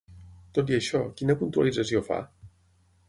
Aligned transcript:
Tot 0.57 0.71
i 0.71 0.75
això, 0.77 1.01
quina 1.21 1.35
puntualització 1.43 2.05
fa? 2.09 2.21